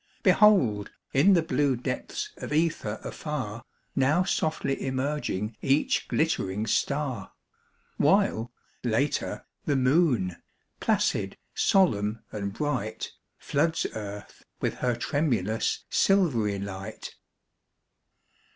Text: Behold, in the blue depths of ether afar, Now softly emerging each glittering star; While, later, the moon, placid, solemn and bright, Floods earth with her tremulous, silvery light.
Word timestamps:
Behold, 0.23 0.89
in 1.13 1.33
the 1.33 1.43
blue 1.43 1.75
depths 1.75 2.31
of 2.37 2.51
ether 2.51 2.99
afar, 3.03 3.63
Now 3.95 4.23
softly 4.23 4.83
emerging 4.83 5.55
each 5.61 6.07
glittering 6.07 6.65
star; 6.65 7.33
While, 7.97 8.51
later, 8.83 9.45
the 9.65 9.75
moon, 9.75 10.37
placid, 10.79 11.37
solemn 11.53 12.23
and 12.31 12.51
bright, 12.51 13.11
Floods 13.37 13.85
earth 13.93 14.43
with 14.59 14.73
her 14.77 14.95
tremulous, 14.95 15.85
silvery 15.91 16.57
light. 16.57 17.13